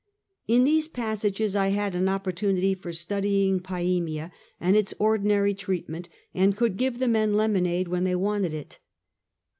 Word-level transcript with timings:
In 0.47 0.63
these 0.63 0.87
passages 0.87 1.55
I 1.55 1.67
had 1.67 1.93
an 1.93 2.09
opportunity 2.09 2.73
for 2.73 2.91
studying 2.91 3.59
Piemia 3.59 4.31
and 4.59 4.75
its 4.75 4.95
ordinary 4.97 5.53
treatment, 5.53 6.09
and 6.33 6.57
could 6.57 6.75
give 6.77 6.97
the 6.97 7.07
men 7.07 7.35
lemonade 7.35 7.87
when 7.87 8.03
they 8.03 8.15
wanted 8.15 8.55
it. 8.55 8.79